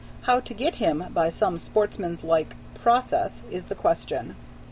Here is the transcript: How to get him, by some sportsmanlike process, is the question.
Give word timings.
How 0.23 0.39
to 0.39 0.53
get 0.55 0.77
him, 0.77 1.05
by 1.13 1.29
some 1.29 1.59
sportsmanlike 1.59 2.55
process, 2.73 3.43
is 3.51 3.67
the 3.67 3.75
question. 3.75 4.35